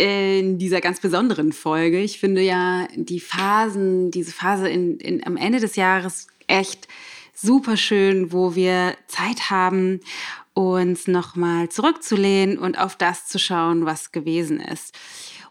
[0.00, 2.00] in dieser ganz besonderen Folge.
[2.00, 6.88] Ich finde ja die Phasen, diese Phase in, in, am Ende des Jahres echt
[7.34, 10.00] super schön, wo wir Zeit haben,
[10.54, 14.94] uns nochmal zurückzulehnen und auf das zu schauen, was gewesen ist.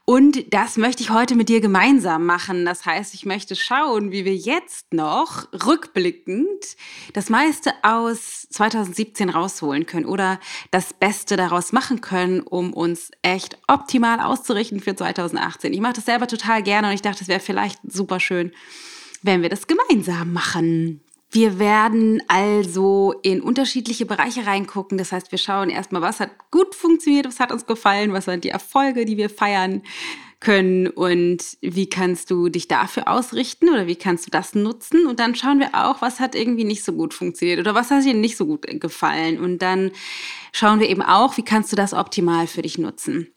[0.10, 2.66] Und das möchte ich heute mit dir gemeinsam machen.
[2.66, 6.48] Das heißt, ich möchte schauen, wie wir jetzt noch rückblickend
[7.14, 10.40] das meiste aus 2017 rausholen können oder
[10.72, 15.74] das Beste daraus machen können, um uns echt optimal auszurichten für 2018.
[15.74, 18.52] Ich mache das selber total gerne und ich dachte, es wäre vielleicht super schön,
[19.22, 21.02] wenn wir das gemeinsam machen.
[21.32, 24.98] Wir werden also in unterschiedliche Bereiche reingucken.
[24.98, 28.44] Das heißt, wir schauen erstmal, was hat gut funktioniert, was hat uns gefallen, was sind
[28.44, 29.84] die Erfolge, die wir feiern
[30.40, 35.06] können und wie kannst du dich dafür ausrichten oder wie kannst du das nutzen.
[35.06, 38.06] Und dann schauen wir auch, was hat irgendwie nicht so gut funktioniert oder was hat
[38.06, 39.40] dir nicht so gut gefallen.
[39.40, 39.92] Und dann
[40.52, 43.28] schauen wir eben auch, wie kannst du das optimal für dich nutzen.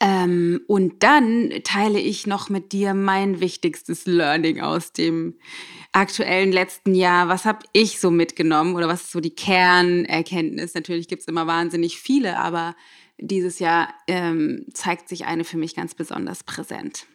[0.00, 5.34] Ähm, und dann teile ich noch mit dir mein wichtigstes Learning aus dem
[5.92, 7.28] aktuellen letzten Jahr.
[7.28, 10.74] Was habe ich so mitgenommen oder was ist so die Kernerkenntnis?
[10.74, 12.74] Natürlich gibt es immer wahnsinnig viele, aber
[13.18, 17.06] dieses Jahr ähm, zeigt sich eine für mich ganz besonders präsent.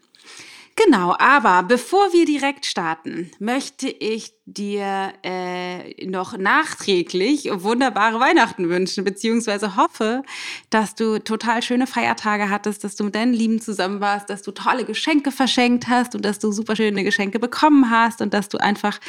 [0.86, 9.04] Genau, aber bevor wir direkt starten, möchte ich dir äh, noch nachträglich wunderbare Weihnachten wünschen,
[9.04, 10.24] beziehungsweise hoffe,
[10.70, 14.52] dass du total schöne Feiertage hattest, dass du mit deinen Lieben zusammen warst, dass du
[14.52, 18.58] tolle Geschenke verschenkt hast und dass du super schöne Geschenke bekommen hast und dass du
[18.58, 19.00] einfach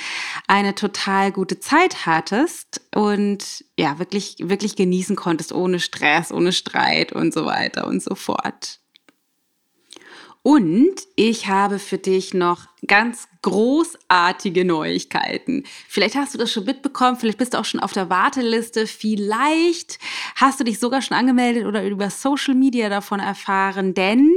[0.48, 7.12] eine total gute Zeit hattest und ja, wirklich, wirklich genießen konntest, ohne Stress, ohne Streit
[7.12, 8.80] und so weiter und so fort.
[10.42, 15.64] Und ich habe für dich noch ganz großartige Neuigkeiten.
[15.88, 19.98] Vielleicht hast du das schon mitbekommen, vielleicht bist du auch schon auf der Warteliste, vielleicht
[20.36, 24.30] hast du dich sogar schon angemeldet oder über Social Media davon erfahren, denn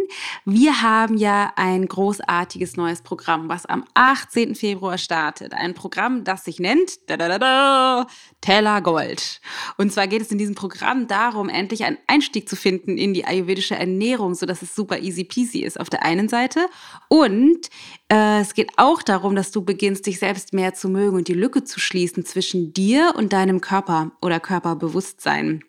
[0.45, 4.55] wir haben ja ein großartiges neues Programm, was am 18.
[4.55, 5.53] Februar startet.
[5.53, 9.41] Ein Programm, das sich nennt Teller Gold.
[9.77, 13.25] Und zwar geht es in diesem Programm darum, endlich einen Einstieg zu finden in die
[13.25, 16.67] ayurvedische Ernährung, sodass es super easy peasy ist auf der einen Seite
[17.09, 17.69] und
[18.13, 21.33] äh, es geht auch darum, dass du beginnst, dich selbst mehr zu mögen und die
[21.33, 25.63] Lücke zu schließen zwischen dir und deinem Körper oder Körperbewusstsein.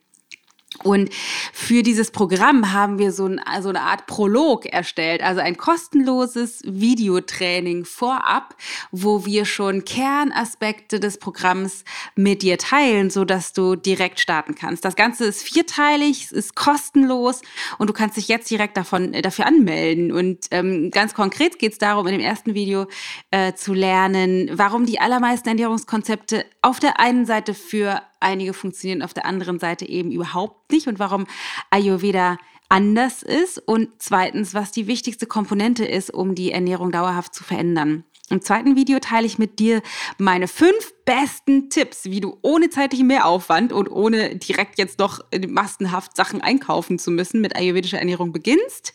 [0.82, 1.10] Und
[1.52, 6.62] für dieses Programm haben wir so, ein, so, eine Art Prolog erstellt, also ein kostenloses
[6.64, 8.56] Videotraining vorab,
[8.90, 11.84] wo wir schon Kernaspekte des Programms
[12.16, 14.84] mit dir teilen, so dass du direkt starten kannst.
[14.84, 17.42] Das Ganze ist vierteilig, ist kostenlos
[17.78, 20.10] und du kannst dich jetzt direkt davon, äh, dafür anmelden.
[20.10, 22.86] Und ähm, ganz konkret geht es darum, in dem ersten Video
[23.30, 29.14] äh, zu lernen, warum die allermeisten Ernährungskonzepte auf der einen Seite für einige funktionieren auf
[29.14, 31.26] der anderen Seite eben überhaupt nicht und warum
[31.70, 37.44] Ayurveda anders ist und zweitens, was die wichtigste Komponente ist, um die Ernährung dauerhaft zu
[37.44, 38.04] verändern.
[38.34, 39.80] Im zweiten Video teile ich mit dir
[40.18, 46.16] meine fünf besten Tipps, wie du ohne zeitlichen Mehraufwand und ohne direkt jetzt noch massenhaft
[46.16, 48.92] Sachen einkaufen zu müssen mit ayurvedischer Ernährung beginnst.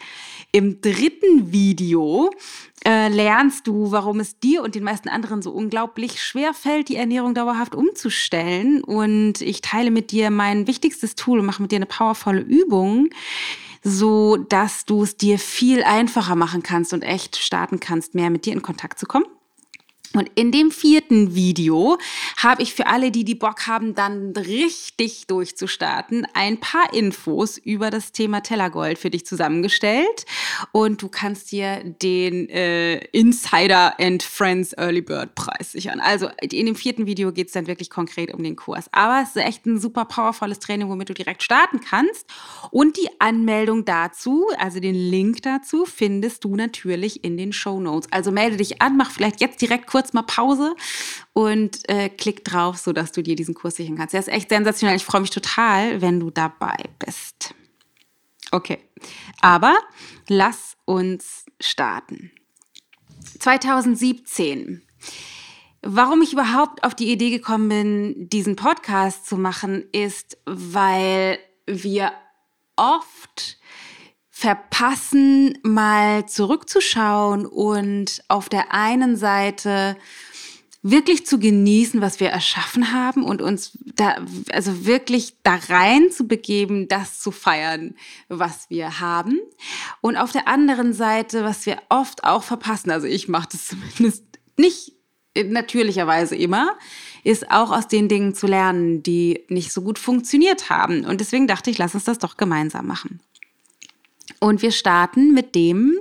[0.52, 2.32] Im dritten Video
[2.86, 6.98] äh, lernst du, warum es dir und den meisten anderen so unglaublich schwer fällt, die
[6.98, 8.84] Ernährung dauerhaft umzustellen.
[8.84, 13.10] Und ich teile mit dir mein wichtigstes Tool und mache mit dir eine powervolle Übung,
[13.84, 18.46] so dass du es dir viel einfacher machen kannst und echt starten kannst, mehr mit
[18.46, 19.26] dir in Kontakt zu kommen.
[20.14, 21.98] Und in dem vierten Video
[22.38, 27.92] habe ich für alle, die die Bock haben, dann richtig durchzustarten, ein paar Infos über
[27.92, 30.26] das Thema Tellergold für dich zusammengestellt.
[30.72, 36.00] Und du kannst dir den äh, Insider and Friends Early Bird Preis sichern.
[36.00, 38.86] Also in dem vierten Video geht es dann wirklich konkret um den Kurs.
[38.92, 42.26] Aber es ist echt ein super powervolles Training, womit du direkt starten kannst.
[42.72, 48.12] Und die Anmeldung dazu, also den Link dazu, findest du natürlich in den Show Notes.
[48.12, 50.76] Also melde dich an, mach vielleicht jetzt direkt kurz kurz mal Pause
[51.34, 54.14] und äh, klick drauf, sodass du dir diesen Kurs sichern kannst.
[54.14, 54.96] Der ist echt sensationell.
[54.96, 57.54] Ich freue mich total, wenn du dabei bist.
[58.52, 58.80] Okay,
[59.42, 59.76] aber
[60.30, 62.32] lass uns starten.
[63.40, 64.84] 2017.
[65.82, 72.14] Warum ich überhaupt auf die Idee gekommen bin, diesen Podcast zu machen, ist, weil wir
[72.78, 73.59] oft
[74.40, 79.98] verpassen, mal zurückzuschauen und auf der einen Seite
[80.82, 84.16] wirklich zu genießen, was wir erschaffen haben und uns da,
[84.54, 87.96] also wirklich da rein zu begeben, das zu feiern,
[88.30, 89.42] was wir haben.
[90.00, 94.24] Und auf der anderen Seite, was wir oft auch verpassen, also ich mache das zumindest
[94.56, 94.94] nicht
[95.36, 96.78] natürlicherweise immer,
[97.26, 101.04] ist auch aus den Dingen zu lernen, die nicht so gut funktioniert haben.
[101.04, 103.20] Und deswegen dachte ich, lass uns das doch gemeinsam machen.
[104.40, 105.96] Und wir starten mit dem,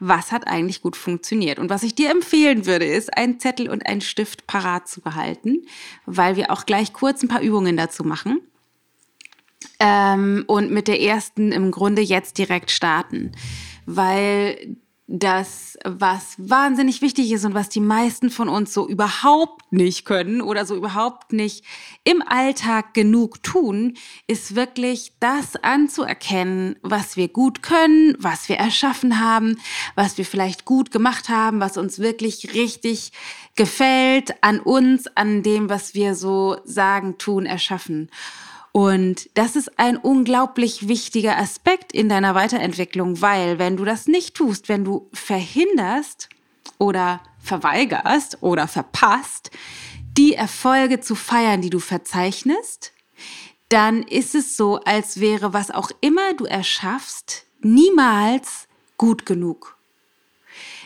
[0.00, 1.58] was hat eigentlich gut funktioniert.
[1.58, 5.66] Und was ich dir empfehlen würde, ist, einen Zettel und einen Stift parat zu behalten,
[6.06, 8.40] weil wir auch gleich kurz ein paar Übungen dazu machen.
[9.78, 13.32] Ähm, und mit der ersten im Grunde jetzt direkt starten,
[13.86, 14.76] weil
[15.14, 20.40] das, was wahnsinnig wichtig ist und was die meisten von uns so überhaupt nicht können
[20.40, 21.66] oder so überhaupt nicht
[22.02, 29.20] im Alltag genug tun, ist wirklich das anzuerkennen, was wir gut können, was wir erschaffen
[29.20, 29.58] haben,
[29.96, 33.12] was wir vielleicht gut gemacht haben, was uns wirklich richtig
[33.54, 38.08] gefällt an uns, an dem, was wir so sagen, tun, erschaffen.
[38.72, 44.34] Und das ist ein unglaublich wichtiger Aspekt in deiner Weiterentwicklung, weil wenn du das nicht
[44.34, 46.30] tust, wenn du verhinderst
[46.78, 49.50] oder verweigerst oder verpasst,
[50.16, 52.92] die Erfolge zu feiern, die du verzeichnest,
[53.68, 59.76] dann ist es so, als wäre was auch immer du erschaffst, niemals gut genug.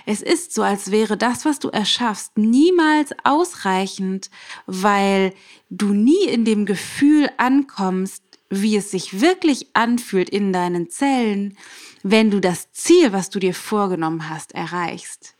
[0.08, 4.30] Es ist so, als wäre das, was du erschaffst, niemals ausreichend,
[4.66, 5.34] weil
[5.68, 11.58] du nie in dem Gefühl ankommst, wie es sich wirklich anfühlt in deinen Zellen,
[12.04, 15.34] wenn du das Ziel, was du dir vorgenommen hast, erreichst.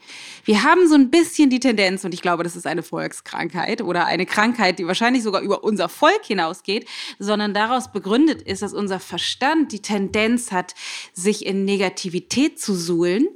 [0.44, 4.06] Wir haben so ein bisschen die Tendenz, und ich glaube, das ist eine Volkskrankheit oder
[4.06, 6.88] eine Krankheit, die wahrscheinlich sogar über unser Volk hinausgeht,
[7.20, 10.74] sondern daraus begründet ist, dass unser Verstand die Tendenz hat,
[11.12, 13.28] sich in Negativität zu suhlen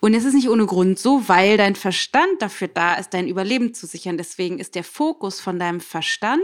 [0.00, 3.74] und es ist nicht ohne Grund so, weil dein Verstand dafür da ist, dein Überleben
[3.74, 4.16] zu sichern.
[4.16, 6.40] Deswegen ist der Fokus von deinem Verstand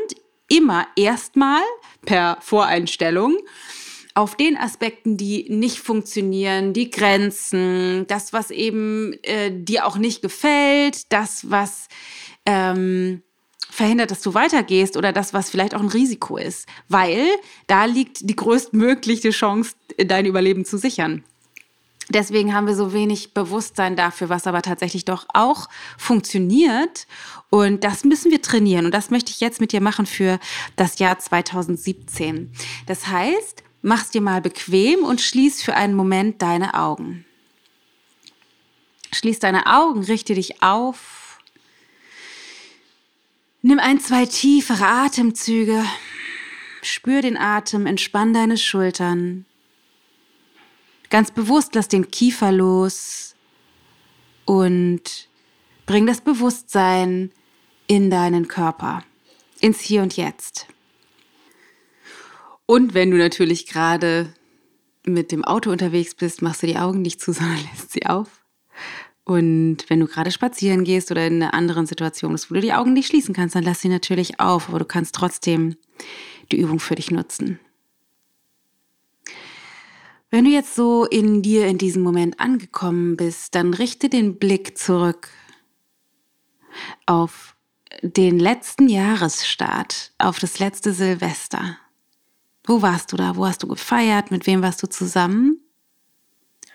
[0.49, 1.63] immer erstmal
[2.05, 3.37] per Voreinstellung
[4.15, 10.23] auf den Aspekten, die nicht funktionieren, die Grenzen, das, was eben äh, dir auch nicht
[10.23, 11.89] gefällt, das, was
[12.47, 13.23] ähm,
[13.71, 17.27] verhindert, dass du weitergehst oder das, was vielleicht auch ein Risiko ist, weil
[17.67, 21.23] da liegt die größtmögliche Chance, dein Überleben zu sichern.
[22.09, 25.69] Deswegen haben wir so wenig Bewusstsein dafür, was aber tatsächlich doch auch
[25.99, 27.07] funktioniert.
[27.51, 28.87] Und das müssen wir trainieren.
[28.87, 30.39] Und das möchte ich jetzt mit dir machen für
[30.77, 32.53] das Jahr 2017.
[32.87, 37.25] Das heißt, mach's dir mal bequem und schließ für einen Moment deine Augen.
[39.13, 41.39] Schließ deine Augen, richte dich auf.
[43.63, 45.85] Nimm ein, zwei tiefere Atemzüge.
[46.83, 49.45] Spür den Atem, entspann deine Schultern.
[51.11, 53.35] Ganz bewusst lass den Kiefer los
[54.45, 55.29] und
[55.87, 57.31] bring das Bewusstsein
[57.87, 59.05] in deinen Körper,
[59.61, 60.67] ins Hier und Jetzt.
[62.67, 64.33] Und wenn du natürlich gerade
[65.05, 68.43] mit dem Auto unterwegs bist, machst du die Augen nicht zu, sondern lässt sie auf.
[69.25, 72.73] Und wenn du gerade spazieren gehst oder in einer anderen Situation bist, wo du die
[72.73, 75.77] Augen nicht schließen kannst, dann lass sie natürlich auf, aber du kannst trotzdem
[76.53, 77.59] die Übung für dich nutzen.
[80.37, 84.77] Wenn du jetzt so in dir in diesem Moment angekommen bist, dann richte den Blick
[84.77, 85.31] zurück
[87.07, 87.57] auf
[88.03, 91.79] den letzten Jahresstart, auf das letzte Silvester.
[92.65, 93.37] Wo warst du da?
[93.37, 94.31] Wo hast du gefeiert?
[94.31, 95.59] Mit wem warst du zusammen?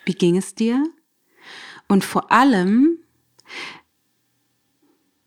[0.06, 0.84] Wie ging es dir?
[1.88, 2.98] Und vor allem,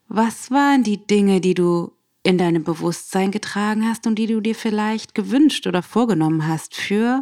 [0.09, 1.93] was waren die Dinge, die du
[2.25, 7.21] in deinem Bewusstsein getragen hast und die du dir vielleicht gewünscht oder vorgenommen hast für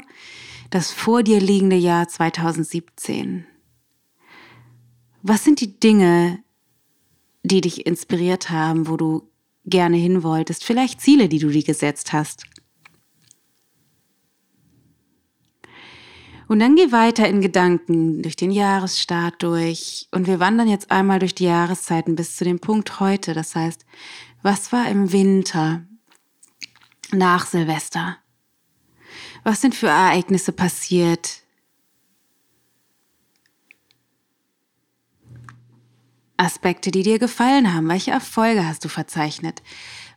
[0.73, 3.47] das vor dir liegende Jahr 2017.
[5.21, 6.43] Was sind die Dinge,
[7.43, 9.31] die dich inspiriert haben, wo du
[9.67, 10.65] gerne hin wolltest?
[10.65, 12.45] Vielleicht Ziele, die du dir gesetzt hast.
[16.49, 20.09] Und dann geh weiter in Gedanken durch den Jahresstart durch.
[20.11, 23.35] Und wir wandern jetzt einmal durch die Jahreszeiten bis zu dem Punkt heute.
[23.35, 23.85] Das heißt,
[24.41, 25.87] was war im Winter
[27.11, 28.22] nach Silvester?
[29.45, 31.43] Was sind für Ereignisse passiert?
[36.37, 37.89] Aspekte, die dir gefallen haben.
[37.89, 39.63] Welche Erfolge hast du verzeichnet?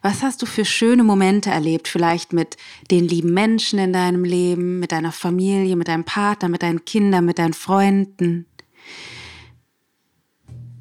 [0.01, 1.87] Was hast du für schöne Momente erlebt?
[1.87, 2.57] Vielleicht mit
[2.91, 7.25] den lieben Menschen in deinem Leben, mit deiner Familie, mit deinem Partner, mit deinen Kindern,
[7.25, 8.45] mit deinen Freunden.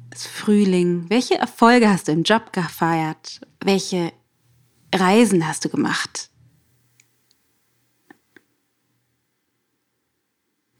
[0.09, 1.05] Das Frühling.
[1.09, 3.41] Welche Erfolge hast du im Job gefeiert?
[3.63, 4.13] Welche
[4.93, 6.29] Reisen hast du gemacht?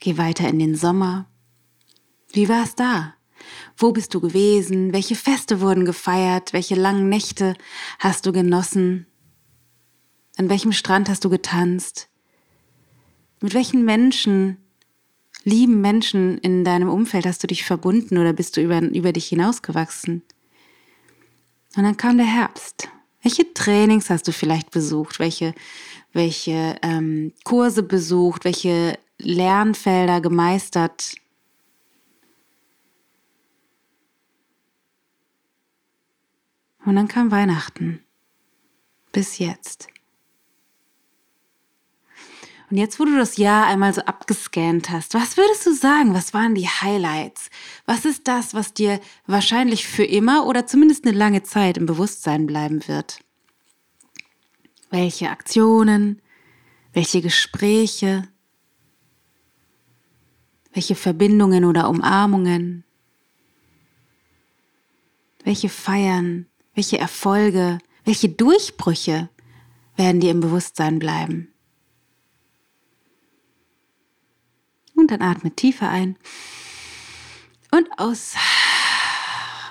[0.05, 1.25] Geh weiter in den Sommer.
[2.31, 3.15] Wie war es da?
[3.75, 4.93] Wo bist du gewesen?
[4.93, 6.53] Welche Feste wurden gefeiert?
[6.53, 7.55] Welche langen Nächte
[7.97, 9.07] hast du genossen?
[10.37, 12.07] An welchem Strand hast du getanzt?
[13.41, 14.57] Mit welchen Menschen,
[15.43, 19.25] lieben Menschen in deinem Umfeld hast du dich verbunden oder bist du über, über dich
[19.25, 20.21] hinausgewachsen?
[21.75, 22.89] Und dann kam der Herbst.
[23.23, 25.17] Welche Trainings hast du vielleicht besucht?
[25.17, 25.55] Welche,
[26.13, 28.45] welche ähm, Kurse besucht?
[28.45, 31.15] Welche Lernfelder gemeistert?
[36.85, 38.03] Und dann kam Weihnachten.
[39.11, 39.87] Bis jetzt.
[42.69, 46.13] Und jetzt, wo du das Jahr einmal so abgescannt hast, was würdest du sagen?
[46.13, 47.49] Was waren die Highlights?
[47.85, 52.47] Was ist das, was dir wahrscheinlich für immer oder zumindest eine lange Zeit im Bewusstsein
[52.47, 53.19] bleiben wird?
[54.89, 56.21] Welche Aktionen?
[56.93, 58.27] Welche Gespräche?
[60.75, 62.83] Welche Verbindungen oder Umarmungen?
[65.45, 66.47] Welche Feiern?
[66.73, 67.79] Welche Erfolge?
[68.03, 69.29] Welche Durchbrüche
[69.95, 71.47] werden dir im Bewusstsein bleiben?
[74.95, 76.17] Und dann atme tiefer ein
[77.71, 78.33] und aus.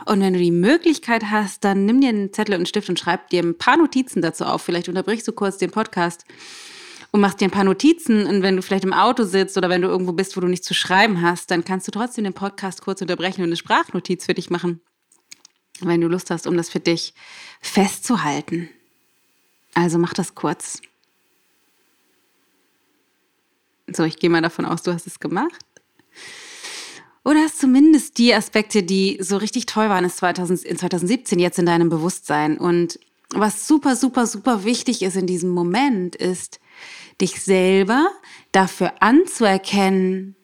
[0.07, 2.99] Und wenn du die Möglichkeit hast, dann nimm dir einen Zettel und einen Stift und
[2.99, 4.63] schreib dir ein paar Notizen dazu auf.
[4.63, 6.25] Vielleicht unterbrichst du kurz den Podcast
[7.15, 8.27] und machst dir ein paar Notizen.
[8.27, 10.67] Und wenn du vielleicht im Auto sitzt oder wenn du irgendwo bist, wo du nichts
[10.67, 14.35] zu schreiben hast, dann kannst du trotzdem den Podcast kurz unterbrechen und eine Sprachnotiz für
[14.35, 14.81] dich machen.
[15.79, 17.15] Wenn du Lust hast, um das für dich
[17.61, 18.69] festzuhalten.
[19.75, 20.83] Also mach das kurz.
[23.87, 25.65] So, ich gehe mal davon aus, du hast es gemacht.
[27.23, 31.91] Oder hast zumindest die Aspekte, die so richtig toll waren in 2017, jetzt in deinem
[31.91, 32.59] Bewusstsein.
[32.59, 32.99] Und
[33.31, 36.59] was super, super, super wichtig ist in diesem Moment, ist,
[37.21, 38.09] dich selber
[38.53, 40.37] dafür anzuerkennen,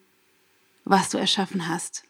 [0.85, 2.03] was du erschaffen hast.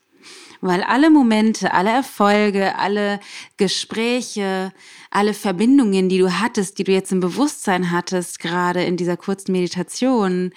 [0.61, 3.19] Weil alle Momente, alle Erfolge, alle
[3.57, 4.71] Gespräche,
[5.09, 9.53] alle Verbindungen, die du hattest, die du jetzt im Bewusstsein hattest, gerade in dieser kurzen
[9.53, 10.53] Meditation,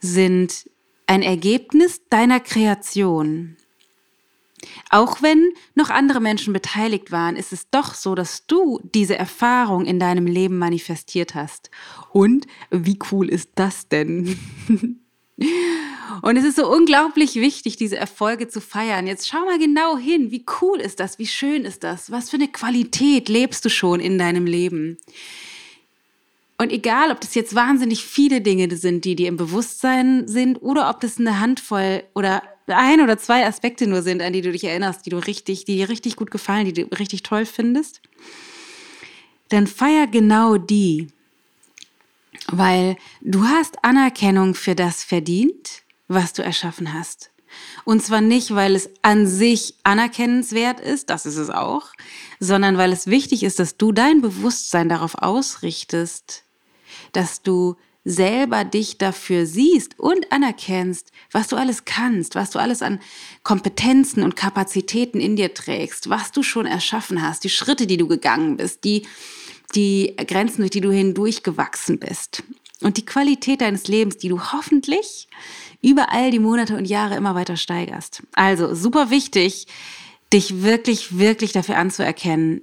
[0.00, 0.70] sind
[1.06, 3.56] ein Ergebnis deiner Kreation.
[4.90, 9.84] Auch wenn noch andere Menschen beteiligt waren, ist es doch so, dass du diese Erfahrung
[9.84, 11.70] in deinem Leben manifestiert hast.
[12.12, 14.38] Und wie cool ist das denn?
[16.22, 19.06] Und es ist so unglaublich wichtig, diese Erfolge zu feiern.
[19.06, 22.36] Jetzt schau mal genau hin, wie cool ist das, wie schön ist das, was für
[22.36, 24.98] eine Qualität lebst du schon in deinem Leben.
[26.56, 30.88] Und egal, ob das jetzt wahnsinnig viele Dinge sind, die dir im Bewusstsein sind, oder
[30.88, 34.64] ob das eine Handvoll oder ein oder zwei Aspekte nur sind, an die du dich
[34.64, 38.00] erinnerst, die du richtig, die dir richtig gut gefallen, die du richtig toll findest,
[39.48, 41.08] dann feier genau die.
[42.48, 47.30] Weil du hast Anerkennung für das verdient, was du erschaffen hast.
[47.84, 51.92] Und zwar nicht, weil es an sich anerkennenswert ist, das ist es auch,
[52.40, 56.44] sondern weil es wichtig ist, dass du dein Bewusstsein darauf ausrichtest,
[57.12, 62.82] dass du selber dich dafür siehst und anerkennst, was du alles kannst, was du alles
[62.82, 63.00] an
[63.42, 68.06] Kompetenzen und Kapazitäten in dir trägst, was du schon erschaffen hast, die Schritte, die du
[68.06, 69.06] gegangen bist, die,
[69.74, 72.42] die Grenzen, durch die du hindurchgewachsen bist
[72.82, 75.28] und die Qualität deines Lebens, die du hoffentlich
[75.80, 78.22] über all die Monate und Jahre immer weiter steigerst.
[78.32, 79.66] Also super wichtig,
[80.32, 82.62] dich wirklich, wirklich dafür anzuerkennen,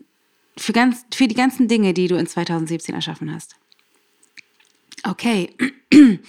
[0.58, 3.56] für, ganz, für die ganzen Dinge, die du in 2017 erschaffen hast.
[5.04, 5.56] Okay,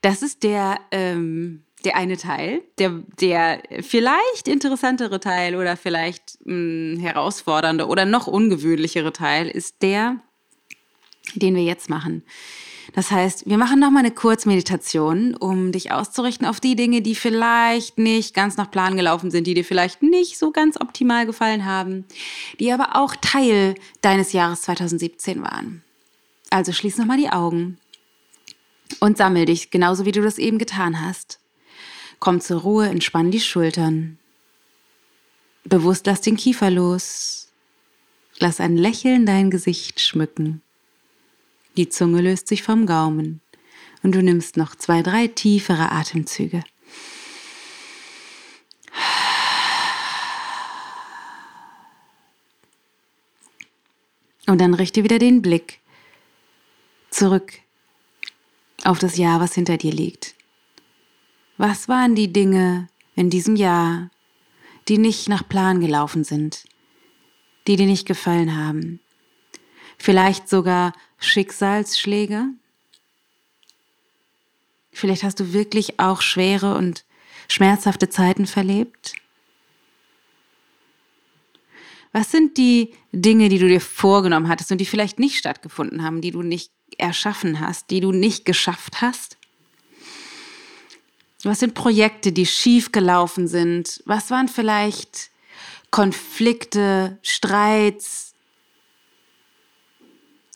[0.00, 2.62] das ist der, ähm, der eine Teil.
[2.78, 9.82] Der, der vielleicht interessantere Teil oder vielleicht mh, hm, herausfordernde oder noch ungewöhnlichere Teil ist
[9.82, 10.16] der,
[11.34, 12.24] den wir jetzt machen.
[12.94, 17.96] Das heißt, wir machen nochmal eine Kurzmeditation, um dich auszurichten auf die Dinge, die vielleicht
[17.96, 22.04] nicht ganz nach Plan gelaufen sind, die dir vielleicht nicht so ganz optimal gefallen haben,
[22.60, 25.82] die aber auch Teil deines Jahres 2017 waren.
[26.50, 27.78] Also schließ nochmal die Augen
[29.00, 31.40] und sammel dich, genauso wie du das eben getan hast.
[32.18, 34.18] Komm zur Ruhe, entspann die Schultern.
[35.64, 37.48] Bewusst lass den Kiefer los.
[38.38, 40.62] Lass ein Lächeln dein Gesicht schmücken.
[41.76, 43.40] Die Zunge löst sich vom Gaumen
[44.02, 46.62] und du nimmst noch zwei, drei tiefere Atemzüge.
[54.46, 55.80] Und dann richte wieder den Blick
[57.10, 57.61] zurück
[58.84, 60.34] auf das Jahr, was hinter dir liegt.
[61.56, 64.10] Was waren die Dinge in diesem Jahr,
[64.88, 66.64] die nicht nach Plan gelaufen sind,
[67.66, 69.00] die dir nicht gefallen haben?
[69.98, 72.48] Vielleicht sogar Schicksalsschläge?
[74.90, 77.04] Vielleicht hast du wirklich auch schwere und
[77.48, 79.14] schmerzhafte Zeiten verlebt.
[82.12, 86.20] Was sind die Dinge, die du dir vorgenommen hattest und die vielleicht nicht stattgefunden haben,
[86.20, 89.36] die du nicht erschaffen hast, die du nicht geschafft hast?
[91.44, 94.02] Was sind Projekte, die schief gelaufen sind?
[94.06, 95.30] Was waren vielleicht
[95.90, 98.34] Konflikte, Streits,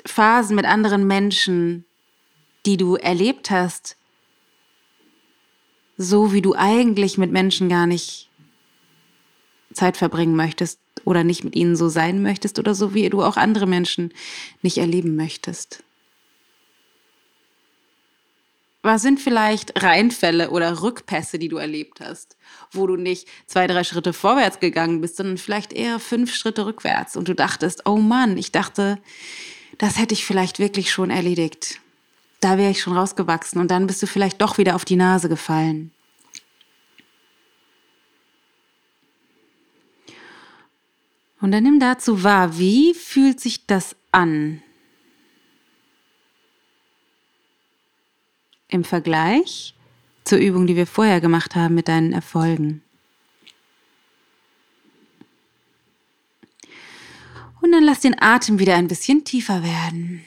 [0.07, 1.85] Phasen mit anderen Menschen,
[2.65, 3.97] die du erlebt hast,
[5.99, 8.31] so wie du eigentlich mit Menschen gar nicht
[9.73, 13.37] Zeit verbringen möchtest oder nicht mit ihnen so sein möchtest oder so wie du auch
[13.37, 14.13] andere Menschen
[14.63, 15.85] nicht erleben möchtest.
[18.87, 22.37] Was sind vielleicht Reinfälle oder Rückpässe, die du erlebt hast,
[22.71, 27.17] wo du nicht zwei, drei Schritte vorwärts gegangen bist, sondern vielleicht eher fünf Schritte rückwärts
[27.17, 28.99] und du dachtest, oh Mann, ich dachte,
[29.79, 31.81] das hätte ich vielleicht wirklich schon erledigt.
[32.39, 35.29] Da wäre ich schon rausgewachsen und dann bist du vielleicht doch wieder auf die Nase
[35.29, 35.91] gefallen.
[41.41, 44.63] Und dann nimm dazu wahr, wie fühlt sich das an?
[48.69, 49.75] Im Vergleich
[50.25, 52.83] zur Übung, die wir vorher gemacht haben mit deinen Erfolgen.
[57.61, 60.25] Und dann lass den Atem wieder ein bisschen tiefer werden.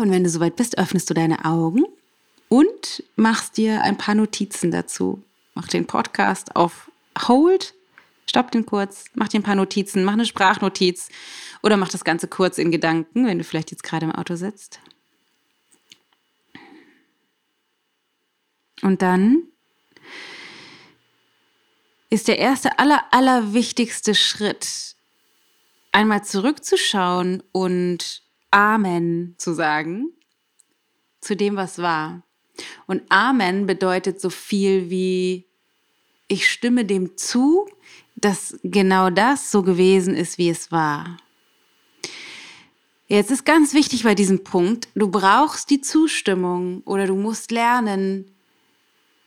[0.00, 1.84] Und wenn du soweit bist, öffnest du deine Augen
[2.48, 5.22] und machst dir ein paar Notizen dazu.
[5.54, 6.90] Mach den Podcast auf
[7.26, 7.74] Hold
[8.28, 11.08] stopp den kurz, mach dir ein paar Notizen, mach eine Sprachnotiz
[11.62, 14.80] oder mach das Ganze kurz in Gedanken, wenn du vielleicht jetzt gerade im Auto sitzt.
[18.82, 19.42] Und dann
[22.10, 24.94] ist der erste, aller, aller wichtigste Schritt,
[25.92, 30.12] einmal zurückzuschauen und Amen zu sagen
[31.20, 32.22] zu dem, was war.
[32.86, 35.46] Und Amen bedeutet so viel wie
[36.28, 37.66] ich stimme dem zu,
[38.20, 41.16] dass genau das so gewesen ist, wie es war.
[43.06, 48.30] Jetzt ist ganz wichtig bei diesem Punkt, du brauchst die Zustimmung oder du musst lernen,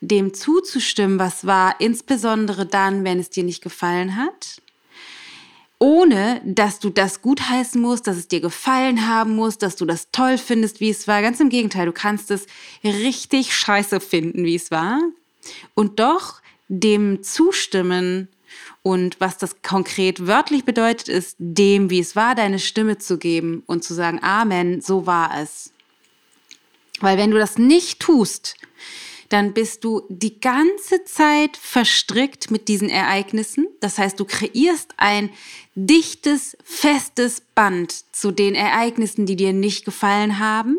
[0.01, 4.61] dem zuzustimmen, was war, insbesondere dann, wenn es dir nicht gefallen hat,
[5.79, 10.09] ohne dass du das gutheißen musst, dass es dir gefallen haben muss, dass du das
[10.11, 11.23] toll findest, wie es war.
[11.23, 12.45] Ganz im Gegenteil, du kannst es
[12.83, 14.99] richtig scheiße finden, wie es war
[15.73, 18.27] und doch dem zustimmen,
[18.83, 23.63] und was das konkret wörtlich bedeutet, ist, dem, wie es war, deine Stimme zu geben
[23.67, 25.71] und zu sagen, Amen, so war es.
[26.99, 28.55] Weil wenn du das nicht tust,
[29.29, 33.67] dann bist du die ganze Zeit verstrickt mit diesen Ereignissen.
[33.79, 35.29] Das heißt, du kreierst ein
[35.73, 40.77] dichtes, festes Band zu den Ereignissen, die dir nicht gefallen haben,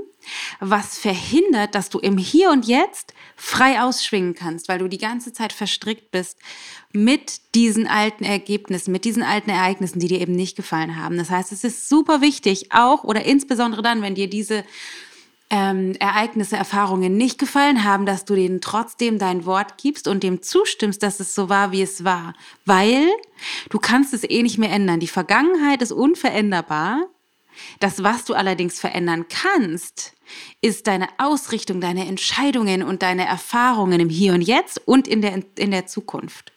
[0.61, 5.33] was verhindert, dass du im Hier und Jetzt frei ausschwingen kannst, weil du die ganze
[5.33, 6.39] Zeit verstrickt bist
[6.93, 11.17] mit diesen alten Ergebnissen, mit diesen alten Ereignissen, die dir eben nicht gefallen haben.
[11.17, 14.65] Das heißt, es ist super wichtig, auch oder insbesondere dann, wenn dir diese
[15.53, 20.41] ähm, Ereignisse, Erfahrungen nicht gefallen haben, dass du denen trotzdem dein Wort gibst und dem
[20.41, 22.35] zustimmst, dass es so war, wie es war.
[22.65, 23.07] Weil
[23.69, 24.99] du kannst es eh nicht mehr ändern.
[24.99, 27.07] Die Vergangenheit ist unveränderbar.
[27.81, 30.15] Das, was du allerdings verändern kannst,
[30.61, 35.43] ist deine Ausrichtung, deine Entscheidungen und deine Erfahrungen im Hier und Jetzt und in der,
[35.57, 36.53] in der Zukunft.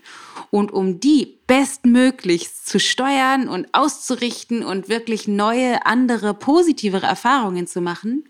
[0.52, 7.82] Und um die bestmöglichst zu steuern und auszurichten und wirklich neue, andere, positivere Erfahrungen zu
[7.82, 8.30] machen,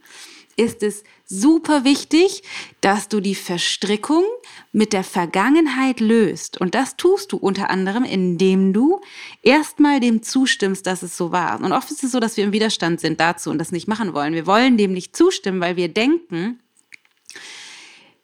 [0.55, 2.43] ist es super wichtig,
[2.81, 4.23] dass du die Verstrickung
[4.71, 6.59] mit der Vergangenheit löst.
[6.59, 9.01] Und das tust du unter anderem, indem du
[9.41, 11.61] erstmal dem zustimmst, dass es so war.
[11.61, 14.13] Und oft ist es so, dass wir im Widerstand sind dazu und das nicht machen
[14.13, 14.33] wollen.
[14.33, 16.59] Wir wollen dem nicht zustimmen, weil wir denken,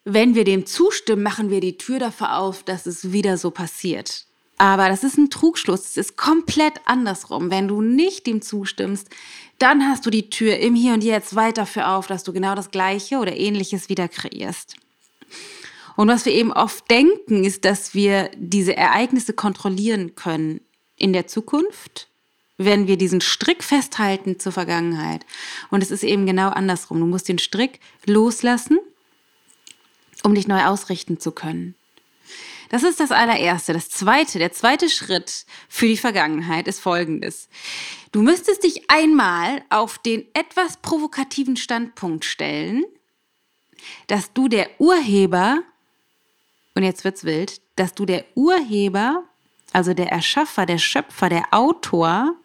[0.04, 4.26] wenn wir dem zustimmen, machen wir die Tür dafür auf, dass es wieder so passiert.
[4.62, 5.90] Aber das ist ein Trugschluss.
[5.90, 7.50] Es ist komplett andersrum.
[7.50, 9.10] Wenn du nicht dem zustimmst,
[9.62, 12.56] dann hast du die Tür im Hier und Jetzt weit dafür auf, dass du genau
[12.56, 14.76] das Gleiche oder Ähnliches wieder kreierst.
[15.96, 20.62] Und was wir eben oft denken, ist, dass wir diese Ereignisse kontrollieren können
[20.96, 22.08] in der Zukunft,
[22.58, 25.26] wenn wir diesen Strick festhalten zur Vergangenheit.
[25.70, 27.00] Und es ist eben genau andersrum.
[27.00, 28.80] Du musst den Strick loslassen,
[30.24, 31.76] um dich neu ausrichten zu können.
[32.72, 33.74] Das ist das allererste.
[33.74, 37.50] Das zweite, der zweite Schritt für die Vergangenheit ist folgendes.
[38.14, 42.86] Du müsstest dich einmal auf den etwas provokativen Standpunkt stellen,
[44.08, 45.64] dass du der Urheber,
[46.74, 49.26] und jetzt wird's wild, dass du der Urheber,
[49.74, 52.36] also der Erschaffer, der Schöpfer, der Autor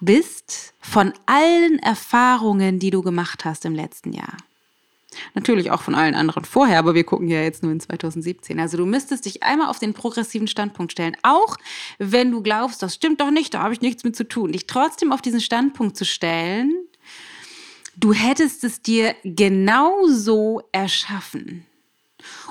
[0.00, 4.38] bist von allen Erfahrungen, die du gemacht hast im letzten Jahr.
[5.34, 8.58] Natürlich auch von allen anderen vorher, aber wir gucken ja jetzt nur in 2017.
[8.60, 11.56] Also du müsstest dich einmal auf den progressiven Standpunkt stellen, auch
[11.98, 14.52] wenn du glaubst, das stimmt doch nicht, da habe ich nichts mit zu tun.
[14.52, 16.72] Dich trotzdem auf diesen Standpunkt zu stellen,
[17.96, 21.66] du hättest es dir genauso erschaffen.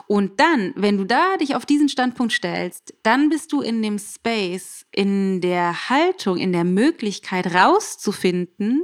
[0.07, 3.97] Und dann, wenn du da dich auf diesen Standpunkt stellst, dann bist du in dem
[3.97, 8.83] Space, in der Haltung, in der Möglichkeit rauszufinden,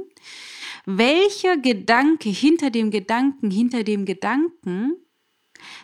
[0.84, 4.96] welcher Gedanke hinter dem Gedanken, hinter dem Gedanken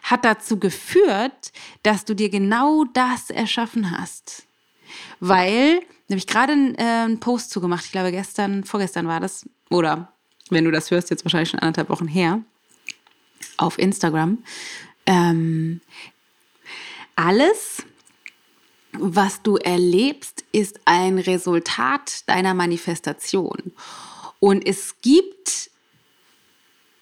[0.03, 4.47] hat dazu geführt, dass du dir genau das erschaffen hast.
[5.21, 9.21] Weil, da habe ich gerade einen, äh, einen Post zugemacht, ich glaube gestern, vorgestern war
[9.21, 10.13] das, oder
[10.51, 12.43] wenn du das hörst, jetzt wahrscheinlich schon anderthalb Wochen her,
[13.57, 14.39] auf Instagram.
[15.07, 15.81] Ähm,
[17.17, 17.85] alles,
[18.93, 23.73] was du erlebst, ist ein Resultat deiner Manifestation.
[24.41, 25.71] Und es gibt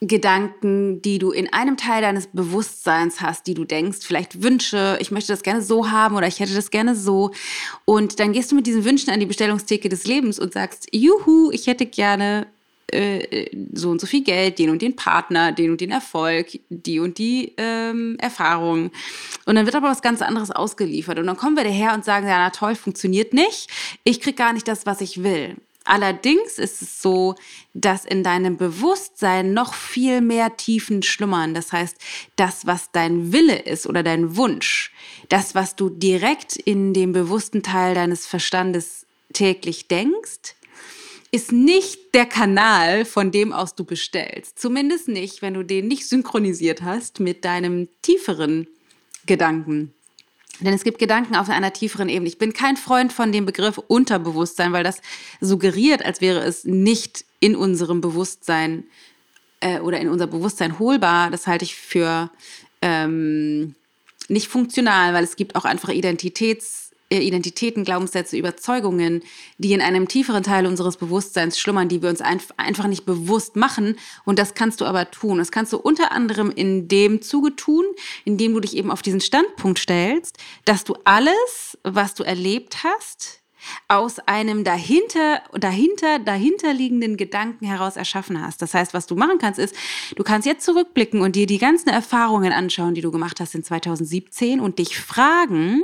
[0.01, 5.11] Gedanken, die du in einem Teil deines Bewusstseins hast, die du denkst, vielleicht Wünsche, ich
[5.11, 7.33] möchte das gerne so haben oder ich hätte das gerne so.
[7.87, 11.51] Und dann gehst du mit diesen Wünschen an die Bestellungstheke des Lebens und sagst, juhu,
[11.51, 12.47] ich hätte gerne
[12.89, 17.01] äh, so und so viel Geld, den und den Partner, den und den Erfolg, die
[17.01, 18.91] und die ähm, Erfahrung.
[19.47, 21.19] Und dann wird aber was ganz anderes ausgeliefert.
[21.19, 23.71] Und dann kommen wir daher und sagen, ja, na toll, funktioniert nicht.
[24.05, 25.57] Ich kriege gar nicht das, was ich will.
[25.87, 27.37] Allerdings ist es so,
[27.73, 31.55] dass in deinem Bewusstsein noch viel mehr Tiefen schlummern.
[31.55, 31.97] Das heißt,
[32.35, 34.93] das, was dein Wille ist oder dein Wunsch,
[35.29, 40.57] das, was du direkt in dem bewussten Teil deines Verstandes täglich denkst,
[41.31, 44.59] ist nicht der Kanal, von dem aus du bestellst.
[44.59, 48.67] Zumindest nicht, wenn du den nicht synchronisiert hast mit deinem tieferen
[49.27, 49.93] Gedanken.
[50.61, 52.29] Denn es gibt Gedanken auf einer tieferen Ebene.
[52.29, 55.03] Ich bin kein Freund von dem Begriff Unterbewusstsein, weil das
[55.41, 58.85] suggeriert, als wäre es nicht in unserem Bewusstsein
[59.61, 61.31] äh, oder in unser Bewusstsein holbar.
[61.31, 62.31] Das halte ich für
[62.81, 63.75] ähm,
[64.29, 69.23] nicht funktional, weil es gibt auch einfach Identitäts- Identitäten, Glaubenssätze, Überzeugungen,
[69.59, 73.97] die in einem tieferen Teil unseres Bewusstseins schlummern, die wir uns einfach nicht bewusst machen.
[74.25, 75.39] Und das kannst du aber tun.
[75.39, 77.85] Das kannst du unter anderem in dem Zuge tun,
[78.25, 83.41] indem du dich eben auf diesen Standpunkt stellst, dass du alles, was du erlebt hast,
[83.89, 88.63] aus einem dahinter, dahinter, dahinterliegenden Gedanken heraus erschaffen hast.
[88.63, 89.75] Das heißt, was du machen kannst, ist,
[90.15, 93.65] du kannst jetzt zurückblicken und dir die ganzen Erfahrungen anschauen, die du gemacht hast in
[93.65, 95.83] 2017 und dich fragen,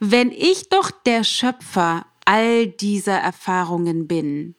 [0.00, 4.54] wenn ich doch der Schöpfer all dieser Erfahrungen bin,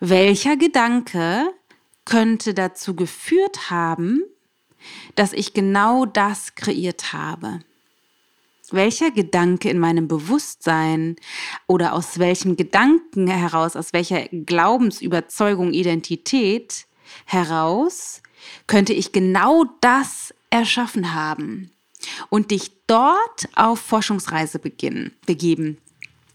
[0.00, 1.52] welcher Gedanke
[2.04, 4.22] könnte dazu geführt haben,
[5.14, 7.60] dass ich genau das kreiert habe?
[8.70, 11.16] Welcher Gedanke in meinem Bewusstsein
[11.66, 16.86] oder aus welchem Gedanken heraus, aus welcher Glaubensüberzeugung, Identität
[17.26, 18.22] heraus
[18.66, 21.73] könnte ich genau das erschaffen haben?
[22.28, 25.78] Und dich dort auf Forschungsreise beginnen, begeben.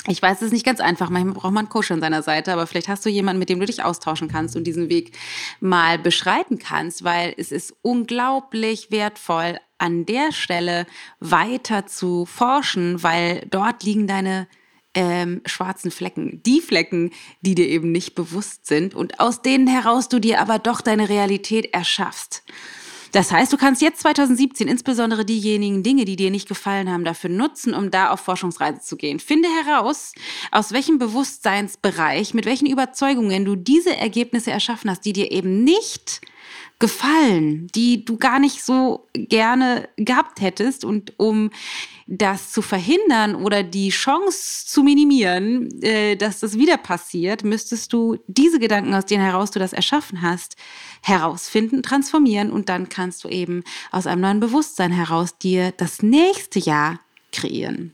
[0.08, 1.10] Ich weiß, es ist nicht ganz einfach.
[1.10, 3.60] Manchmal braucht man einen Coach an seiner Seite, aber vielleicht hast du jemanden, mit dem
[3.60, 5.18] du dich austauschen kannst und diesen Weg
[5.60, 10.88] mal beschreiten kannst, weil es ist unglaublich wertvoll, an der Stelle
[11.20, 14.48] weiter zu forschen, weil dort liegen deine
[14.94, 20.10] ähm, schwarzen Flecken, die Flecken, die dir eben nicht bewusst sind und aus denen heraus
[20.10, 22.44] du dir aber doch deine Realität erschaffst.
[23.12, 27.30] Das heißt, du kannst jetzt 2017 insbesondere diejenigen Dinge, die dir nicht gefallen haben, dafür
[27.30, 29.20] nutzen, um da auf Forschungsreise zu gehen.
[29.20, 30.14] Finde heraus,
[30.52, 36.22] aus welchem Bewusstseinsbereich, mit welchen Überzeugungen du diese Ergebnisse erschaffen hast, die dir eben nicht
[36.80, 40.86] gefallen, die du gar nicht so gerne gehabt hättest.
[40.86, 41.52] Und um
[42.08, 48.18] das zu verhindern oder die Chance zu minimieren, äh, dass das wieder passiert, müsstest du
[48.28, 50.56] diese Gedanken, aus denen heraus du das erschaffen hast,
[51.02, 56.60] herausfinden, transformieren und dann kannst du eben aus einem neuen Bewusstsein heraus dir das nächste
[56.60, 57.00] Jahr
[57.32, 57.94] kreieren.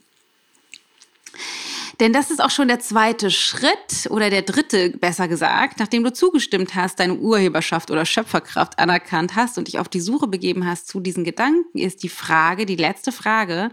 [1.99, 6.11] Denn das ist auch schon der zweite Schritt oder der dritte, besser gesagt, nachdem du
[6.11, 10.87] zugestimmt hast, deine Urheberschaft oder Schöpferkraft anerkannt hast und dich auf die Suche begeben hast
[10.87, 13.71] zu diesen Gedanken, ist die Frage, die letzte Frage,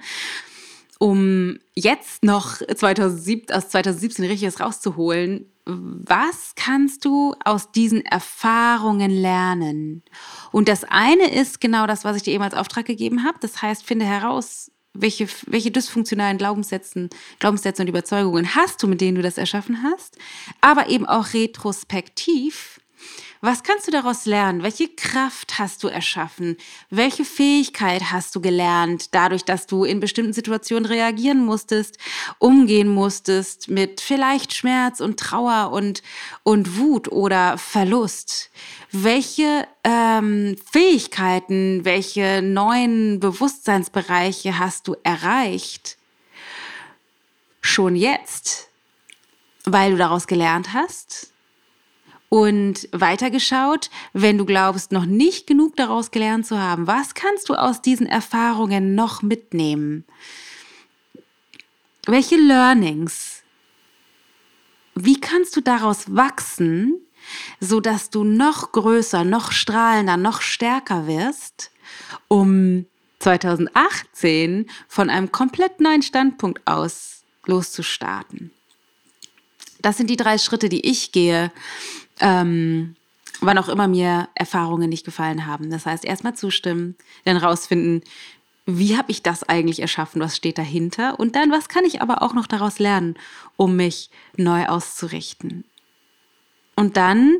[0.98, 10.02] um jetzt noch 2007, aus 2017 richtiges rauszuholen, was kannst du aus diesen Erfahrungen lernen?
[10.50, 13.38] Und das eine ist genau das, was ich dir eben als Auftrag gegeben habe.
[13.40, 19.16] Das heißt, finde heraus, welche, welche dysfunktionalen Glaubenssätze, Glaubenssätze und Überzeugungen hast du, mit denen
[19.16, 20.18] du das erschaffen hast,
[20.60, 22.80] aber eben auch retrospektiv,
[23.44, 24.62] Was kannst du daraus lernen?
[24.62, 26.56] Welche Kraft hast du erschaffen?
[26.90, 31.98] Welche Fähigkeit hast du gelernt, dadurch, dass du in bestimmten Situationen reagieren musstest,
[32.38, 36.04] umgehen musstest mit vielleicht Schmerz und Trauer und,
[36.44, 38.52] und Wut oder Verlust?
[38.92, 45.98] Welche ähm, Fähigkeiten, welche neuen Bewusstseinsbereiche hast du erreicht?
[47.60, 48.68] Schon jetzt,
[49.64, 51.31] weil du daraus gelernt hast?
[52.32, 56.86] Und weitergeschaut, wenn du glaubst, noch nicht genug daraus gelernt zu haben.
[56.86, 60.06] Was kannst du aus diesen Erfahrungen noch mitnehmen?
[62.06, 63.42] Welche Learnings?
[64.94, 66.94] Wie kannst du daraus wachsen,
[67.60, 71.70] so dass du noch größer, noch strahlender, noch stärker wirst,
[72.28, 72.86] um
[73.18, 78.52] 2018 von einem komplett neuen Standpunkt aus loszustarten?
[79.82, 81.52] Das sind die drei Schritte, die ich gehe,
[82.20, 82.96] ähm,
[83.40, 85.70] wann auch immer mir Erfahrungen nicht gefallen haben.
[85.70, 88.02] Das heißt, erstmal zustimmen, dann rausfinden,
[88.66, 92.22] wie habe ich das eigentlich erschaffen, was steht dahinter und dann, was kann ich aber
[92.22, 93.16] auch noch daraus lernen,
[93.56, 95.64] um mich neu auszurichten.
[96.76, 97.38] Und dann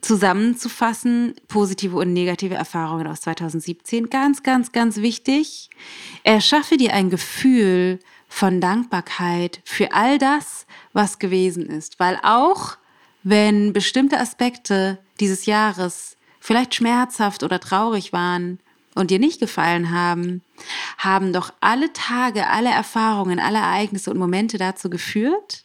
[0.00, 4.10] zusammenzufassen, positive und negative Erfahrungen aus 2017.
[4.10, 5.70] Ganz, ganz, ganz wichtig.
[6.24, 12.76] Erschaffe dir ein Gefühl von Dankbarkeit für all das, was gewesen ist, weil auch
[13.22, 18.58] wenn bestimmte Aspekte dieses Jahres vielleicht schmerzhaft oder traurig waren
[18.94, 20.42] und dir nicht gefallen haben,
[20.98, 25.64] haben doch alle Tage, alle Erfahrungen, alle Ereignisse und Momente dazu geführt,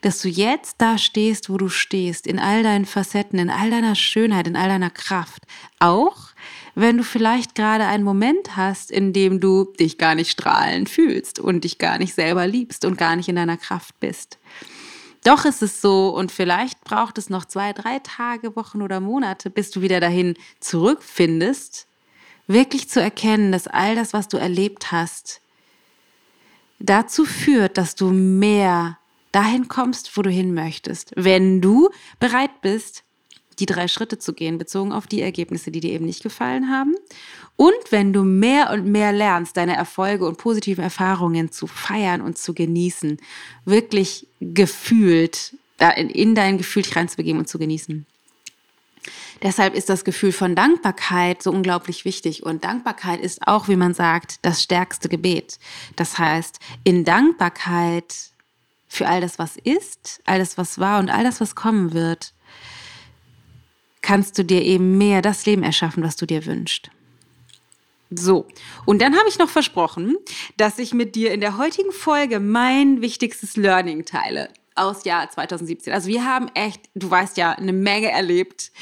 [0.00, 3.94] dass du jetzt da stehst, wo du stehst, in all deinen Facetten, in all deiner
[3.94, 5.44] Schönheit, in all deiner Kraft.
[5.78, 6.16] Auch
[6.74, 11.38] wenn du vielleicht gerade einen Moment hast, in dem du dich gar nicht strahlend fühlst
[11.38, 14.38] und dich gar nicht selber liebst und gar nicht in deiner Kraft bist.
[15.24, 19.50] Doch ist es so und vielleicht braucht es noch zwei, drei Tage, Wochen oder Monate,
[19.50, 21.86] bis du wieder dahin zurückfindest,
[22.46, 25.40] wirklich zu erkennen, dass all das, was du erlebt hast,
[26.78, 28.98] dazu führt, dass du mehr
[29.32, 31.88] dahin kommst, wo du hin möchtest, wenn du
[32.20, 33.02] bereit bist,
[33.58, 36.94] die drei Schritte zu gehen, bezogen auf die Ergebnisse, die dir eben nicht gefallen haben.
[37.56, 42.36] Und wenn du mehr und mehr lernst, deine Erfolge und positiven Erfahrungen zu feiern und
[42.36, 43.18] zu genießen,
[43.64, 45.56] wirklich gefühlt,
[45.96, 48.06] in dein Gefühl dich reinzubegeben und zu genießen.
[49.42, 52.44] Deshalb ist das Gefühl von Dankbarkeit so unglaublich wichtig.
[52.44, 55.58] Und Dankbarkeit ist auch, wie man sagt, das stärkste Gebet.
[55.96, 58.14] Das heißt, in Dankbarkeit
[58.88, 62.32] für all das, was ist, all das, was war und all das, was kommen wird,
[64.02, 66.90] kannst du dir eben mehr das Leben erschaffen, was du dir wünschst.
[68.10, 68.46] So,
[68.84, 70.16] und dann habe ich noch versprochen,
[70.56, 75.92] dass ich mit dir in der heutigen Folge mein wichtigstes Learning teile aus Jahr 2017.
[75.92, 78.72] Also wir haben echt, du weißt ja, eine Menge erlebt.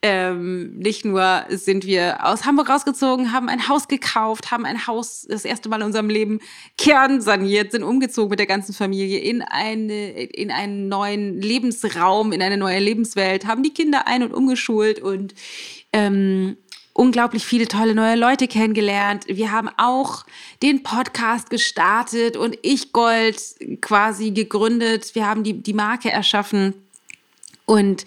[0.00, 5.26] Ähm, nicht nur sind wir aus Hamburg rausgezogen, haben ein Haus gekauft, haben ein Haus
[5.28, 6.40] das erste Mal in unserem Leben
[6.78, 12.56] kernsaniert, sind umgezogen mit der ganzen Familie in, eine, in einen neuen Lebensraum, in eine
[12.56, 15.34] neue Lebenswelt, haben die Kinder ein- und umgeschult und
[15.92, 16.56] ähm,
[16.92, 19.24] unglaublich viele tolle neue Leute kennengelernt.
[19.26, 20.24] Wir haben auch
[20.62, 23.40] den Podcast gestartet und Ich Gold
[23.80, 25.14] quasi gegründet.
[25.14, 26.74] Wir haben die, die Marke erschaffen
[27.64, 28.04] und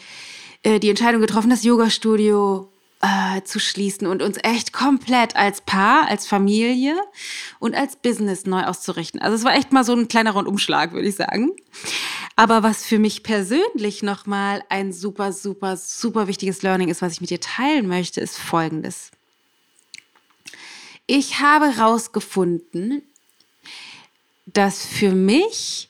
[0.63, 2.69] äh, die Entscheidung getroffen, das Yoga-Studio
[3.01, 6.95] äh, zu schließen und uns echt komplett als Paar, als Familie
[7.59, 9.21] und als Business neu auszurichten.
[9.21, 11.51] Also es war echt mal so ein kleiner Rundumschlag, würde ich sagen.
[12.35, 17.21] Aber was für mich persönlich nochmal ein super, super, super wichtiges Learning ist, was ich
[17.21, 19.11] mit dir teilen möchte, ist folgendes.
[21.07, 23.03] Ich habe herausgefunden,
[24.47, 25.89] dass für mich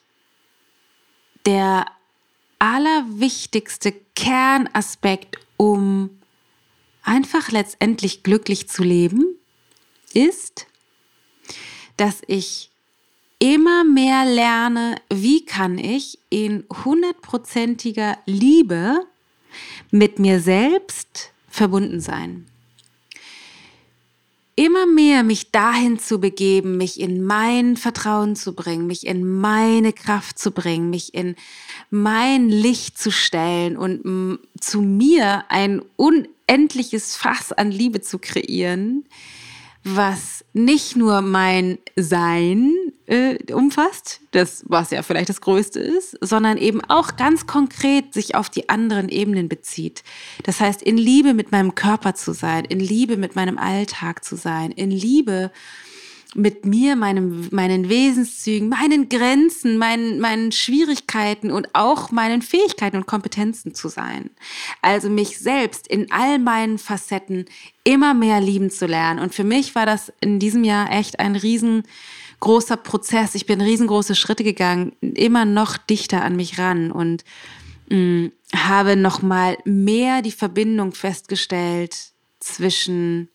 [1.45, 1.85] der
[2.59, 6.21] allerwichtigste Kernaspekt, um
[7.03, 9.35] einfach letztendlich glücklich zu leben,
[10.13, 10.67] ist,
[11.97, 12.71] dass ich
[13.39, 19.05] immer mehr lerne, wie kann ich in hundertprozentiger Liebe
[19.91, 22.45] mit mir selbst verbunden sein.
[24.57, 29.91] Immer mehr mich dahin zu begeben, mich in mein Vertrauen zu bringen, mich in meine
[29.91, 31.35] Kraft zu bringen, mich in
[31.89, 39.03] mein Licht zu stellen und zu mir ein unendliches Fass an Liebe zu kreieren,
[39.83, 46.57] was nicht nur mein Sein äh, umfasst, das was ja vielleicht das Größte ist, sondern
[46.57, 50.03] eben auch ganz konkret sich auf die anderen Ebenen bezieht.
[50.43, 54.35] Das heißt, in Liebe mit meinem Körper zu sein, in Liebe mit meinem Alltag zu
[54.35, 55.51] sein, in Liebe
[56.35, 63.07] mit mir, meinem, meinen Wesenszügen, meinen Grenzen, meinen, meinen Schwierigkeiten und auch meinen Fähigkeiten und
[63.07, 64.29] Kompetenzen zu sein.
[64.81, 67.45] Also mich selbst in all meinen Facetten
[67.85, 69.19] immer mehr lieben zu lernen.
[69.19, 71.35] Und für mich war das in diesem Jahr echt ein
[72.35, 73.35] riesengroßer Prozess.
[73.35, 77.23] Ich bin riesengroße Schritte gegangen, immer noch dichter an mich ran und
[77.89, 81.95] mh, mm, habe noch mal mehr die Verbindung festgestellt
[82.39, 83.29] zwischen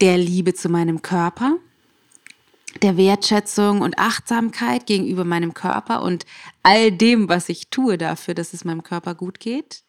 [0.00, 1.56] der Liebe zu meinem Körper,
[2.80, 6.24] der Wertschätzung und Achtsamkeit gegenüber meinem Körper und
[6.62, 9.82] all dem, was ich tue dafür, dass es meinem Körper gut geht.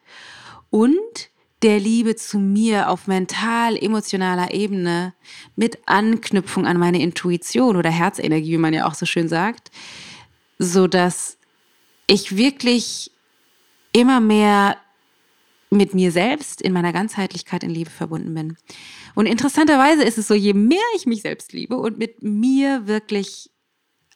[0.70, 1.30] Und
[1.64, 5.14] der Liebe zu mir auf mental-emotionaler Ebene
[5.56, 9.72] mit Anknüpfung an meine Intuition oder Herzenergie, wie man ja auch so schön sagt,
[10.60, 11.38] so dass
[12.06, 13.12] ich wirklich
[13.94, 14.78] immer mehr
[15.70, 18.58] mit mir selbst in meiner Ganzheitlichkeit in Liebe verbunden bin.
[19.16, 23.50] Und interessanterweise ist es so, je mehr ich mich selbst liebe und mit mir wirklich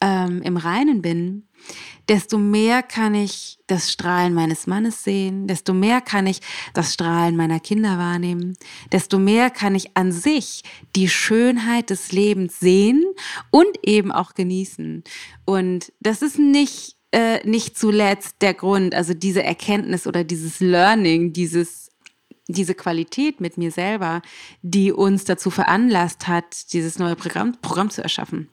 [0.02, 1.48] ähm, im Reinen bin,
[2.08, 6.40] desto mehr kann ich das Strahlen meines Mannes sehen, desto mehr kann ich
[6.74, 8.58] das Strahlen meiner Kinder wahrnehmen,
[8.92, 10.64] desto mehr kann ich an sich
[10.96, 13.04] die Schönheit des Lebens sehen
[13.52, 15.04] und eben auch genießen.
[15.46, 21.34] Und das ist nicht, äh, nicht zuletzt der Grund, also diese Erkenntnis oder dieses Learning,
[21.34, 21.88] dieses
[22.50, 24.22] diese Qualität mit mir selber,
[24.62, 28.50] die uns dazu veranlasst hat, dieses neue Programm, Programm zu erschaffen.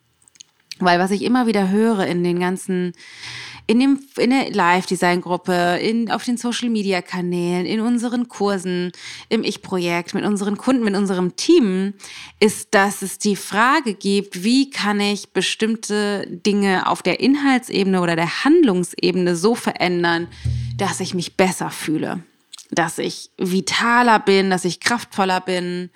[0.81, 2.93] Weil was ich immer wieder höre in den ganzen,
[3.67, 8.91] in dem, in der Live-Design-Gruppe, in, auf den Social-Media-Kanälen, in unseren Kursen,
[9.29, 11.95] im Ich-Projekt, mit unseren Kunden, mit unserem Team,
[12.41, 18.17] ist, dass es die Frage gibt, wie kann ich bestimmte Dinge auf der Inhaltsebene oder
[18.17, 20.27] der Handlungsebene so verändern,
[20.77, 22.23] dass ich mich besser fühle
[22.75, 25.91] dass ich vitaler bin, dass ich kraftvoller bin,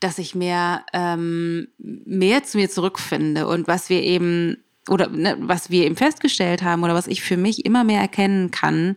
[0.00, 3.46] dass ich mehr, ähm, mehr zu mir zurückfinde.
[3.46, 4.58] Und was wir eben,
[4.88, 8.50] oder ne, was wir eben festgestellt haben, oder was ich für mich immer mehr erkennen
[8.50, 8.96] kann,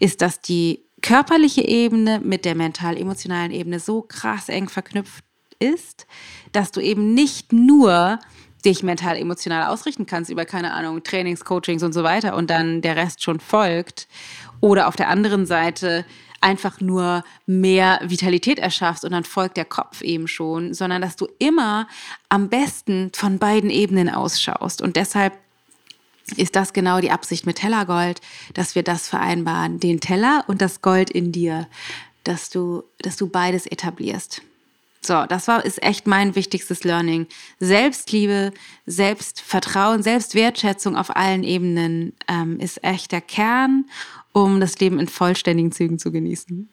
[0.00, 5.24] ist, dass die körperliche Ebene mit der mental-emotionalen Ebene so krass eng verknüpft
[5.58, 6.06] ist,
[6.52, 8.18] dass du eben nicht nur
[8.64, 12.80] dich mental emotional ausrichten kannst über keine Ahnung Trainings, Coachings und so weiter und dann
[12.80, 14.08] der Rest schon folgt
[14.60, 16.06] oder auf der anderen Seite
[16.44, 21.26] einfach nur mehr Vitalität erschaffst und dann folgt der Kopf eben schon, sondern dass du
[21.38, 21.88] immer
[22.28, 24.82] am besten von beiden Ebenen ausschaust.
[24.82, 25.32] Und deshalb
[26.36, 28.20] ist das genau die Absicht mit Tellergold,
[28.52, 31.66] dass wir das vereinbaren, den Teller und das Gold in dir,
[32.24, 34.42] dass du, dass du beides etablierst.
[35.00, 37.26] So, das war, ist echt mein wichtigstes Learning.
[37.60, 38.52] Selbstliebe,
[38.86, 43.84] Selbstvertrauen, Selbstwertschätzung auf allen Ebenen ähm, ist echt der Kern
[44.34, 46.68] um das Leben in vollständigen Zügen zu genießen.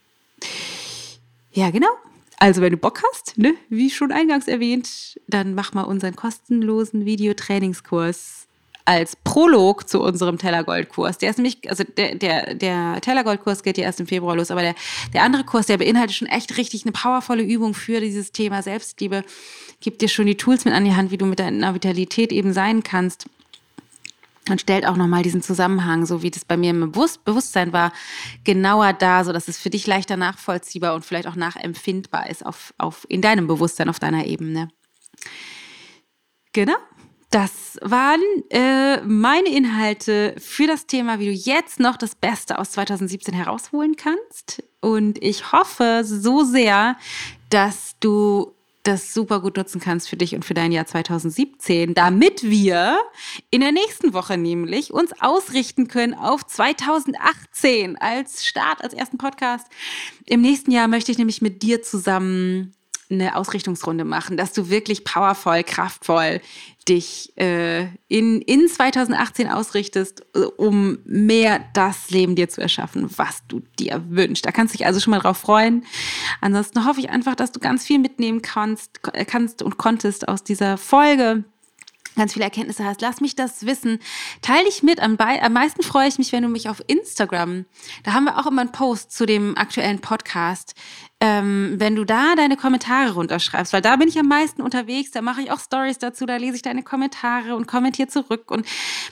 [1.53, 1.89] Ja, genau.
[2.37, 7.05] Also, wenn du Bock hast, ne, wie schon eingangs erwähnt, dann mach mal unseren kostenlosen
[7.05, 8.47] Videotrainingskurs
[8.83, 11.19] als Prolog zu unserem Tellergold-Kurs.
[11.19, 14.61] Der ist nämlich, also der, der, der Tellergold-Kurs geht ja erst im Februar los, aber
[14.61, 14.75] der,
[15.13, 19.23] der andere Kurs, der beinhaltet schon echt richtig eine powervolle Übung für dieses Thema Selbstliebe,
[19.81, 22.53] gibt dir schon die Tools mit an die Hand, wie du mit deiner Vitalität eben
[22.53, 23.27] sein kannst
[24.49, 27.93] und stellt auch nochmal diesen Zusammenhang, so wie das bei mir im Bewusstsein war,
[28.43, 32.73] genauer da, so dass es für dich leichter nachvollziehbar und vielleicht auch nachempfindbar ist auf,
[32.77, 34.69] auf, in deinem Bewusstsein, auf deiner Ebene.
[36.53, 36.75] Genau.
[37.29, 42.71] Das waren äh, meine Inhalte für das Thema, wie du jetzt noch das Beste aus
[42.71, 44.63] 2017 herausholen kannst.
[44.81, 46.97] Und ich hoffe so sehr,
[47.49, 52.43] dass du das super gut nutzen kannst für dich und für dein Jahr 2017, damit
[52.43, 52.97] wir
[53.49, 59.67] in der nächsten Woche nämlich uns ausrichten können auf 2018 als Start, als ersten Podcast.
[60.25, 62.73] Im nächsten Jahr möchte ich nämlich mit dir zusammen
[63.11, 66.41] eine Ausrichtungsrunde machen, dass du wirklich powervoll, kraftvoll
[66.89, 73.43] dich äh, in, in 2018 ausrichtest, äh, um mehr das Leben dir zu erschaffen, was
[73.47, 74.45] du dir wünschst.
[74.45, 75.85] Da kannst du dich also schon mal drauf freuen.
[76.41, 80.77] Ansonsten hoffe ich einfach, dass du ganz viel mitnehmen kannst, kannst und konntest aus dieser
[80.77, 81.43] Folge
[82.15, 83.99] ganz viele Erkenntnisse hast, lass mich das wissen.
[84.41, 84.99] Teil dich mit.
[84.99, 87.65] Am, am meisten freue ich mich, wenn du mich auf Instagram,
[88.03, 90.75] da haben wir auch immer einen Post zu dem aktuellen Podcast,
[91.19, 95.21] ähm, wenn du da deine Kommentare runterschreibst, weil da bin ich am meisten unterwegs, da
[95.21, 98.65] mache ich auch Stories dazu, da lese ich deine Kommentare und kommentiere zurück und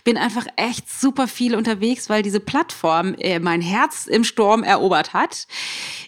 [0.03, 5.13] bin einfach echt super viel unterwegs, weil diese Plattform äh, mein Herz im Sturm erobert
[5.13, 5.47] hat.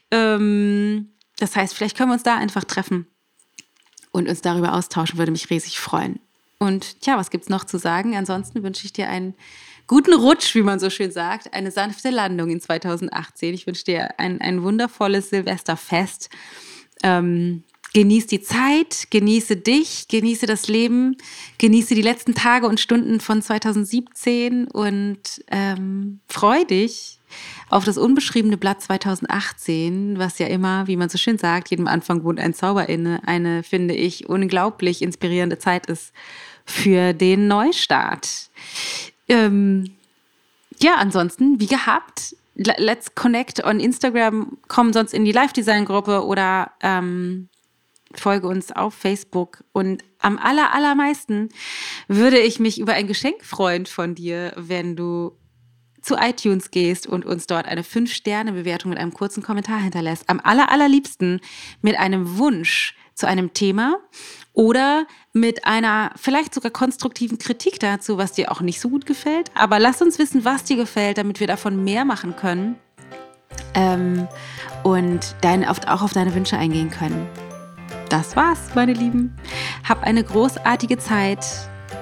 [0.10, 3.08] Ähm, das heißt, vielleicht können wir uns da einfach treffen
[4.12, 6.20] und uns darüber austauschen, würde mich riesig freuen.
[6.62, 8.16] Und tja, was gibt's noch zu sagen?
[8.16, 9.34] Ansonsten wünsche ich dir einen
[9.88, 13.56] guten Rutsch, wie man so schön sagt, eine sanfte Landung in 2018.
[13.56, 16.30] Ich wünsche dir ein, ein wundervolles Silvesterfest.
[17.02, 17.64] Ähm,
[17.96, 21.18] genieß die Zeit, genieße dich, genieße das Leben,
[21.58, 27.18] genieße die letzten Tage und Stunden von 2017 und ähm, freu dich
[27.70, 32.24] auf das unbeschriebene Blatt 2018, was ja immer, wie man so schön sagt, jedem Anfang
[32.24, 36.14] wohnt ein Zauber inne, eine, finde ich, unglaublich inspirierende Zeit ist
[36.72, 38.50] für den Neustart.
[39.28, 39.96] Ähm,
[40.82, 47.50] ja, ansonsten, wie gehabt, let's connect on Instagram, komm sonst in die Live-Design-Gruppe oder ähm,
[48.16, 49.64] folge uns auf Facebook.
[49.72, 51.50] Und am aller, allermeisten
[52.08, 55.38] würde ich mich über ein Geschenk freuen von dir, wenn du
[56.02, 60.28] zu iTunes gehst und uns dort eine 5-Sterne-Bewertung mit einem kurzen Kommentar hinterlässt.
[60.30, 61.42] Am aller, allerliebsten
[61.82, 63.98] mit einem Wunsch zu einem Thema
[64.54, 69.52] oder mit einer vielleicht sogar konstruktiven Kritik dazu, was dir auch nicht so gut gefällt.
[69.56, 72.76] Aber lass uns wissen, was dir gefällt, damit wir davon mehr machen können
[73.76, 74.28] ähm,
[74.84, 77.28] und dein, auch auf deine Wünsche eingehen können.
[78.10, 79.36] Das war's, meine Lieben.
[79.88, 81.46] Hab eine großartige Zeit.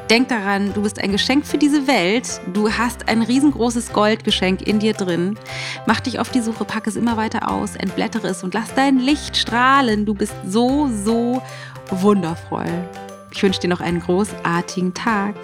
[0.09, 2.41] Denk daran, du bist ein Geschenk für diese Welt.
[2.51, 5.37] Du hast ein riesengroßes Goldgeschenk in dir drin.
[5.85, 8.97] Mach dich auf die Suche, pack es immer weiter aus, entblättere es und lass dein
[8.97, 10.07] Licht strahlen.
[10.07, 11.43] Du bist so, so
[11.91, 12.65] wundervoll.
[13.31, 15.35] Ich wünsche dir noch einen großartigen Tag.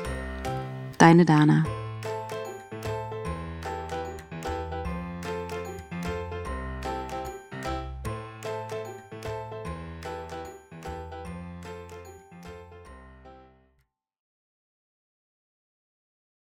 [0.98, 1.64] Deine Dana.